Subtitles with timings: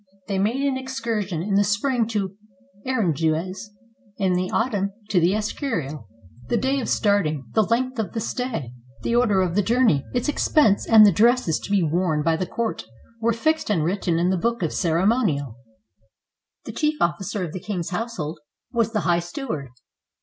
[0.27, 2.35] They made an excursion in the spring to
[2.87, 3.69] Aranjuez,
[4.17, 6.07] and in the autumn to the Escurial.
[6.47, 10.27] The day of starting, the length of the stay, the order of the journey, its
[10.27, 12.83] expense, and the dresses to be worn by the court,
[13.19, 15.59] were fixed and written in the Book of Ceremonial.
[16.65, 18.39] The chief officer of the king's household
[18.73, 19.69] was the High Steward.